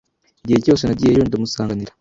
Igihe 0.43 0.59
cyose 0.65 0.83
nagiyeyo, 0.85 1.21
ndamusanganira. 1.25 1.89